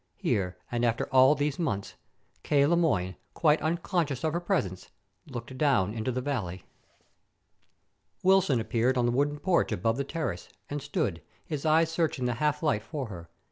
Here, 0.15 0.57
and 0.71 0.83
after 0.83 1.05
all 1.13 1.35
these 1.35 1.59
months! 1.59 1.93
K. 2.41 2.65
Le 2.65 2.75
Moyne, 2.75 3.17
quite 3.35 3.61
unconscious 3.61 4.23
of 4.23 4.33
her 4.33 4.39
presence, 4.39 4.89
looked 5.27 5.55
down 5.59 5.93
into 5.93 6.11
the 6.11 6.21
valley. 6.21 6.63
Wilson 8.23 8.59
appeared 8.59 8.97
on 8.97 9.05
the 9.05 9.11
wooden 9.11 9.37
porch 9.37 9.71
above 9.71 9.97
the 9.97 10.03
terrace, 10.03 10.49
and 10.71 10.81
stood, 10.81 11.21
his 11.45 11.67
eyes 11.67 11.91
searching 11.91 12.25
the 12.25 12.33
half 12.41 12.63
light 12.63 12.81
for 12.81 13.09
her. 13.09 13.29